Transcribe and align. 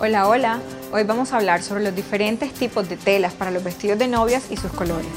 Hola, 0.00 0.28
hola. 0.28 0.60
Hoy 0.92 1.02
vamos 1.02 1.32
a 1.32 1.38
hablar 1.38 1.60
sobre 1.60 1.82
los 1.82 1.92
diferentes 1.92 2.54
tipos 2.54 2.88
de 2.88 2.96
telas 2.96 3.32
para 3.32 3.50
los 3.50 3.64
vestidos 3.64 3.98
de 3.98 4.06
novias 4.06 4.44
y 4.48 4.56
sus 4.56 4.70
colores. 4.70 5.08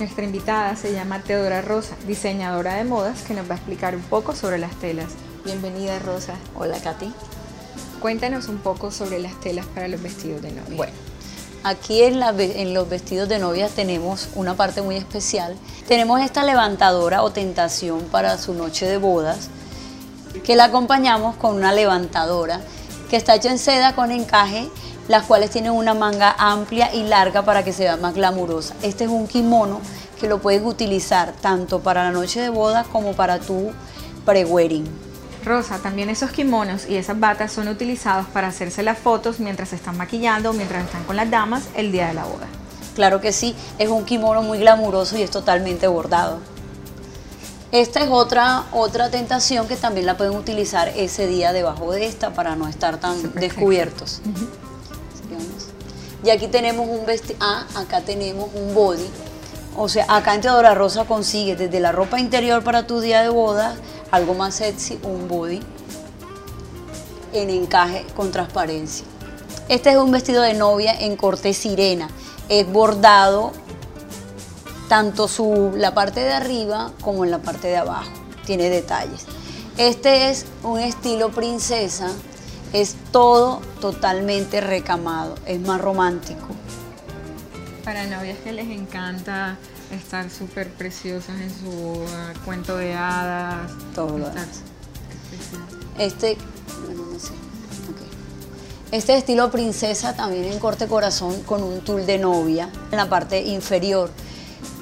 Nuestra 0.00 0.24
invitada 0.24 0.74
se 0.74 0.92
llama 0.92 1.22
Teodora 1.22 1.62
Rosa, 1.62 1.94
diseñadora 2.08 2.74
de 2.74 2.82
modas, 2.82 3.22
que 3.22 3.34
nos 3.34 3.48
va 3.48 3.54
a 3.54 3.56
explicar 3.58 3.94
un 3.94 4.02
poco 4.02 4.34
sobre 4.34 4.58
las 4.58 4.74
telas. 4.80 5.12
Bienvenida, 5.44 6.00
Rosa. 6.00 6.34
Hola, 6.56 6.80
Katy. 6.80 7.12
Cuéntanos 8.00 8.48
un 8.48 8.58
poco 8.58 8.90
sobre 8.90 9.20
las 9.20 9.38
telas 9.38 9.66
para 9.66 9.86
los 9.86 10.02
vestidos 10.02 10.42
de 10.42 10.50
novia. 10.50 10.76
Bueno, 10.76 10.92
aquí 11.62 12.02
en, 12.02 12.20
en, 12.20 12.74
los 12.74 12.88
vestidos 12.88 13.28
de 13.28 13.38
novia 13.38 13.68
tenemos 13.68 14.28
una 14.34 14.54
parte 14.54 14.82
muy 14.82 14.96
especial. 14.96 15.54
Tenemos 15.86 16.20
esta 16.20 16.42
levantadora 16.42 17.22
o 17.22 17.30
tentación 17.30 18.00
para 18.10 18.38
su 18.38 18.54
noche 18.54 18.86
de 18.86 18.96
bodas, 18.96 19.50
que 20.44 20.56
la 20.56 20.64
acompañamos 20.64 21.36
con 21.36 21.56
una 21.56 21.72
levantadora 21.72 22.60
que 23.08 23.16
está 23.16 23.34
hecha 23.34 23.50
en 23.50 23.58
seda 23.58 23.94
con 23.94 24.12
encaje, 24.12 24.68
las 25.08 25.24
cuales 25.26 25.50
tienen 25.50 25.72
una 25.72 25.94
manga 25.94 26.34
amplia 26.38 26.94
y 26.94 27.02
larga 27.02 27.42
para 27.42 27.64
que 27.64 27.72
se 27.72 27.82
vea 27.82 27.96
más 27.96 28.14
glamurosa. 28.14 28.74
Este 28.82 29.04
es 29.04 29.10
un 29.10 29.26
kimono 29.26 29.80
que 30.20 30.28
lo 30.28 30.40
puedes 30.40 30.62
utilizar 30.62 31.32
tanto 31.40 31.80
para 31.80 32.04
la 32.04 32.12
noche 32.12 32.40
de 32.40 32.50
boda 32.50 32.84
como 32.84 33.14
para 33.14 33.40
tu 33.40 33.72
pre-wedding. 34.24 34.86
Rosa, 35.44 35.78
también 35.78 36.10
esos 36.10 36.30
kimonos 36.30 36.86
y 36.86 36.96
esas 36.96 37.18
batas 37.18 37.50
son 37.50 37.68
utilizados 37.68 38.26
para 38.26 38.48
hacerse 38.48 38.82
las 38.82 38.98
fotos 38.98 39.40
mientras 39.40 39.70
se 39.70 39.76
están 39.76 39.96
maquillando 39.96 40.50
o 40.50 40.52
mientras 40.52 40.84
están 40.84 41.02
con 41.04 41.16
las 41.16 41.30
damas 41.30 41.64
el 41.74 41.90
día 41.90 42.08
de 42.08 42.14
la 42.14 42.24
boda. 42.24 42.46
Claro 42.94 43.20
que 43.20 43.32
sí, 43.32 43.56
es 43.78 43.88
un 43.88 44.04
kimono 44.04 44.42
muy 44.42 44.58
glamuroso 44.58 45.16
y 45.16 45.22
es 45.22 45.30
totalmente 45.30 45.86
bordado. 45.86 46.38
Esta 47.72 48.00
es 48.00 48.10
otra, 48.10 48.64
otra 48.72 49.10
tentación 49.10 49.68
que 49.68 49.76
también 49.76 50.04
la 50.04 50.16
pueden 50.16 50.34
utilizar 50.34 50.88
ese 50.88 51.28
día 51.28 51.52
debajo 51.52 51.92
de 51.92 52.04
esta 52.06 52.32
para 52.32 52.56
no 52.56 52.66
estar 52.66 52.98
tan 52.98 53.32
descubiertos. 53.34 54.20
Y 56.24 56.30
aquí 56.30 56.48
tenemos 56.48 56.88
un 56.88 57.06
vestido, 57.06 57.38
ah, 57.40 57.64
acá 57.76 58.00
tenemos 58.00 58.50
un 58.54 58.74
body. 58.74 59.08
O 59.76 59.88
sea, 59.88 60.04
acá 60.08 60.34
en 60.34 60.40
Teodora 60.40 60.74
Rosa 60.74 61.04
consigue 61.04 61.54
desde 61.54 61.78
la 61.78 61.92
ropa 61.92 62.18
interior 62.18 62.64
para 62.64 62.88
tu 62.88 63.00
día 63.00 63.22
de 63.22 63.28
boda 63.28 63.76
algo 64.10 64.34
más 64.34 64.56
sexy, 64.56 64.98
un 65.04 65.28
body 65.28 65.60
en 67.32 67.50
encaje 67.50 68.04
con 68.16 68.32
transparencia. 68.32 69.06
Este 69.68 69.90
es 69.90 69.96
un 69.96 70.10
vestido 70.10 70.42
de 70.42 70.54
novia 70.54 70.92
en 70.92 71.16
corte 71.16 71.54
sirena. 71.54 72.10
Es 72.48 72.70
bordado 72.70 73.52
tanto 74.90 75.28
su, 75.28 75.72
la 75.76 75.94
parte 75.94 76.18
de 76.18 76.32
arriba 76.32 76.90
como 77.00 77.24
en 77.24 77.30
la 77.30 77.38
parte 77.38 77.68
de 77.68 77.76
abajo. 77.76 78.10
Tiene 78.44 78.68
detalles. 78.70 79.24
Este 79.78 80.30
es 80.30 80.46
un 80.64 80.80
estilo 80.80 81.30
princesa. 81.30 82.08
Es 82.72 82.96
todo 83.12 83.60
totalmente 83.80 84.60
recamado. 84.60 85.36
Es 85.46 85.60
más 85.60 85.80
romántico. 85.80 86.44
Para 87.84 88.04
novias 88.08 88.38
que 88.42 88.52
les 88.52 88.66
encanta 88.66 89.58
estar 89.92 90.28
súper 90.28 90.68
preciosas 90.72 91.40
en 91.40 91.50
su 91.50 92.04
cuento 92.44 92.76
de 92.76 92.94
hadas. 92.94 93.70
Todo 93.94 94.18
lo 94.18 94.28
Este, 95.98 96.36
bueno, 96.84 97.06
no 97.12 97.18
sé. 97.20 97.30
Este 98.90 99.16
estilo 99.16 99.52
princesa 99.52 100.16
también 100.16 100.46
en 100.46 100.58
corte 100.58 100.88
corazón 100.88 101.44
con 101.44 101.62
un 101.62 101.80
tul 101.82 102.06
de 102.06 102.18
novia 102.18 102.68
en 102.90 102.96
la 102.96 103.08
parte 103.08 103.40
inferior. 103.40 104.10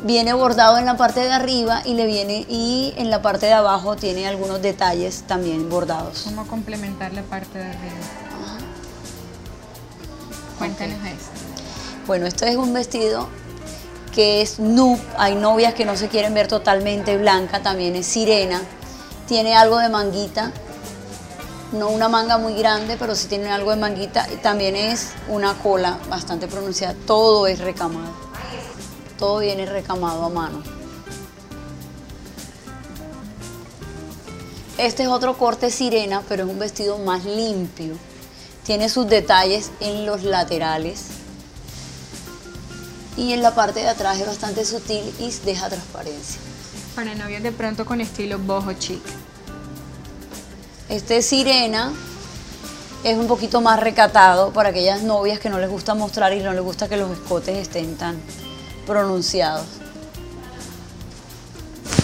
Viene 0.02 0.32
bordado 0.32 0.78
en 0.78 0.84
la 0.84 0.96
parte 0.96 1.20
de 1.20 1.32
arriba 1.32 1.82
y 1.84 1.94
le 1.94 2.06
viene 2.06 2.46
y 2.48 2.94
en 2.96 3.10
la 3.10 3.20
parte 3.20 3.46
de 3.46 3.52
abajo 3.52 3.96
tiene 3.96 4.28
algunos 4.28 4.62
detalles 4.62 5.24
también 5.26 5.68
bordados. 5.68 6.22
¿Cómo 6.24 6.46
complementar 6.46 7.12
la 7.12 7.22
parte 7.22 7.58
de 7.58 7.64
arriba? 7.64 7.96
Cuéntanos 10.58 10.98
eso. 11.04 11.30
Bueno, 12.06 12.26
esto 12.26 12.46
es 12.46 12.56
un 12.56 12.72
vestido 12.72 13.28
que 14.14 14.40
es 14.40 14.58
nude, 14.58 15.00
hay 15.16 15.34
novias 15.34 15.74
que 15.74 15.84
no 15.84 15.96
se 15.96 16.08
quieren 16.08 16.34
ver 16.34 16.48
totalmente 16.48 17.16
blanca, 17.18 17.62
también 17.62 17.94
es 17.94 18.06
sirena, 18.06 18.60
tiene 19.26 19.54
algo 19.54 19.78
de 19.78 19.88
manguita, 19.88 20.52
no 21.72 21.88
una 21.88 22.08
manga 22.08 22.38
muy 22.38 22.54
grande, 22.54 22.96
pero 22.98 23.14
sí 23.14 23.28
tiene 23.28 23.50
algo 23.50 23.70
de 23.70 23.76
manguita. 23.76 24.26
Y 24.32 24.36
también 24.36 24.74
es 24.74 25.10
una 25.28 25.54
cola 25.54 25.98
bastante 26.08 26.48
pronunciada, 26.48 26.94
todo 27.06 27.46
es 27.46 27.60
recamado, 27.60 28.10
todo 29.18 29.40
viene 29.40 29.66
recamado 29.66 30.24
a 30.24 30.28
mano. 30.30 30.62
Este 34.78 35.02
es 35.02 35.08
otro 35.08 35.36
corte 35.36 35.70
sirena, 35.70 36.22
pero 36.28 36.44
es 36.44 36.50
un 36.50 36.58
vestido 36.58 36.98
más 36.98 37.24
limpio. 37.24 37.94
Tiene 38.64 38.88
sus 38.88 39.08
detalles 39.08 39.72
en 39.80 40.06
los 40.06 40.22
laterales 40.22 41.06
y 43.16 43.32
en 43.32 43.42
la 43.42 43.54
parte 43.54 43.80
de 43.80 43.88
atrás 43.88 44.20
es 44.20 44.26
bastante 44.26 44.64
sutil 44.64 45.12
y 45.18 45.30
deja 45.44 45.68
transparencia. 45.68 46.40
Para 46.94 47.14
novias 47.16 47.42
de 47.42 47.50
pronto 47.50 47.84
con 47.84 48.00
estilo 48.00 48.38
boho 48.38 48.72
chic. 48.74 49.02
Este 50.88 51.22
sirena 51.22 51.92
es 53.02 53.18
un 53.18 53.26
poquito 53.26 53.60
más 53.60 53.80
recatado 53.80 54.52
para 54.52 54.68
aquellas 54.68 55.02
novias 55.02 55.40
que 55.40 55.50
no 55.50 55.58
les 55.58 55.68
gusta 55.68 55.94
mostrar 55.94 56.32
y 56.32 56.40
no 56.40 56.52
les 56.52 56.62
gusta 56.62 56.88
que 56.88 56.96
los 56.96 57.10
escotes 57.10 57.56
estén 57.56 57.96
tan 57.96 58.20
pronunciados. 58.88 59.66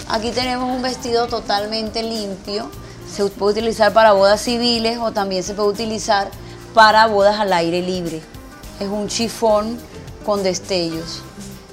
Aquí 0.07 0.31
tenemos 0.31 0.73
un 0.73 0.81
vestido 0.81 1.27
totalmente 1.27 2.03
limpio. 2.03 2.69
Se 3.11 3.25
puede 3.25 3.53
utilizar 3.53 3.91
para 3.91 4.13
bodas 4.13 4.39
civiles 4.41 4.99
o 4.99 5.11
también 5.11 5.43
se 5.43 5.55
puede 5.55 5.69
utilizar 5.69 6.29
para 6.73 7.07
bodas 7.07 7.39
al 7.39 7.51
aire 7.51 7.81
libre. 7.81 8.21
Es 8.79 8.87
un 8.87 9.07
chifón 9.07 9.77
con 10.25 10.43
destellos. 10.43 11.21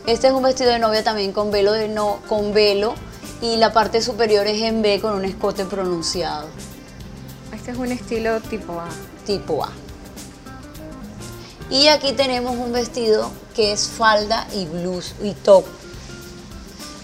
Este 0.07 0.27
es 0.29 0.33
un 0.33 0.43
vestido 0.43 0.71
de 0.71 0.79
novia 0.79 1.05
también 1.05 1.33
con 1.33 1.51
velo, 1.51 1.73
de 1.73 1.89
no, 1.89 2.19
con 2.29 2.53
velo 2.55 2.95
y 3.41 3.57
la 3.57 3.73
parte 3.73 4.01
superior 4.01 4.47
es 4.47 4.63
en 4.63 4.83
B 4.83 5.01
con 5.01 5.15
un 5.15 5.25
escote 5.25 5.65
pronunciado. 5.65 6.49
Este 7.55 7.71
es 7.73 7.77
un 7.77 7.93
estilo 7.93 8.41
tipo 8.41 8.81
A. 8.81 8.89
Tipo 9.27 9.63
A. 9.63 9.71
Y 11.73 11.89
aquí 11.89 12.13
tenemos 12.13 12.55
un 12.59 12.71
vestido 12.71 13.31
que 13.57 13.73
es 13.73 13.89
falda 13.89 14.47
y 14.53 14.67
blues 14.67 15.15
y 15.23 15.33
top. 15.33 15.65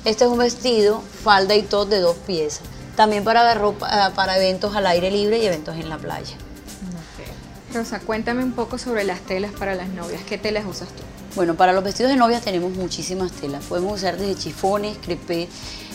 Este 0.04 0.24
es 0.24 0.30
un 0.30 0.36
vestido, 0.36 1.00
falda 1.24 1.54
y 1.54 1.62
top 1.62 1.88
de 1.88 2.00
dos 2.00 2.18
piezas. 2.18 2.60
También 2.94 3.24
para, 3.24 3.54
ropa, 3.54 4.12
para 4.14 4.36
eventos 4.36 4.76
al 4.76 4.86
aire 4.86 5.10
libre 5.10 5.38
y 5.38 5.46
eventos 5.46 5.74
en 5.76 5.88
la 5.88 5.96
playa. 5.96 6.36
Rosa, 7.72 8.00
cuéntame 8.00 8.44
un 8.44 8.52
poco 8.52 8.76
sobre 8.76 9.04
las 9.04 9.20
telas 9.20 9.52
para 9.52 9.74
las 9.74 9.88
novias. 9.88 10.20
¿Qué 10.28 10.36
telas 10.36 10.66
usas 10.66 10.88
tú? 10.88 11.02
Bueno, 11.34 11.54
para 11.54 11.72
los 11.72 11.82
vestidos 11.82 12.10
de 12.10 12.18
novia 12.18 12.38
tenemos 12.42 12.72
muchísimas 12.72 13.32
telas. 13.32 13.64
Podemos 13.64 13.94
usar 13.94 14.18
desde 14.18 14.38
chifones, 14.38 14.98
crepé, 14.98 15.48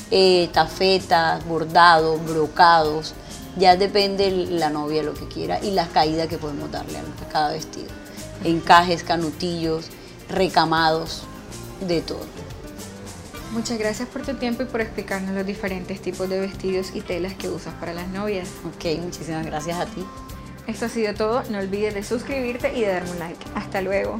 eh, 0.10 0.50
tafetas, 0.52 1.46
bordados, 1.46 2.26
brocados. 2.26 3.14
Ya 3.56 3.76
depende 3.76 4.32
la 4.32 4.72
novia 4.72 5.04
lo 5.04 5.14
que 5.14 5.28
quiera 5.28 5.60
y 5.64 5.70
las 5.72 5.90
caídas 5.90 6.28
que 6.28 6.40
podemos 6.40 6.72
darle 6.72 6.98
a 6.98 7.32
cada 7.32 7.52
vestido. 7.52 8.03
Encajes, 8.44 9.04
canutillos, 9.04 9.90
recamados, 10.30 11.24
de 11.88 12.02
todo. 12.02 12.26
Muchas 13.52 13.78
gracias 13.78 14.10
por 14.10 14.24
tu 14.24 14.34
tiempo 14.34 14.64
y 14.64 14.66
por 14.66 14.82
explicarnos 14.82 15.36
los 15.36 15.46
diferentes 15.46 16.02
tipos 16.02 16.28
de 16.28 16.40
vestidos 16.40 16.88
y 16.96 17.02
telas 17.02 17.36
que 17.36 17.50
usas 17.50 17.74
para 17.76 17.94
las 17.94 18.08
novias. 18.08 18.50
Ok, 18.66 19.00
muchísimas 19.00 19.46
gracias 19.46 19.80
a 19.80 19.86
ti. 19.86 20.04
Esto 20.66 20.86
ha 20.86 20.90
sido 20.90 21.14
todo. 21.14 21.44
No 21.50 21.60
olvides 21.60 21.94
de 21.94 22.04
suscribirte 22.04 22.76
y 22.76 22.82
de 22.82 22.88
darme 22.88 23.12
un 23.12 23.20
like. 23.20 23.46
Hasta 23.54 23.82
luego. 23.82 24.20